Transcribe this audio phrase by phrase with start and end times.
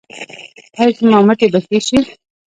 [0.77, 1.99] ایا زما مټې به ښې شي؟